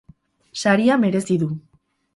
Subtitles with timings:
[0.61, 1.55] Saria merezi du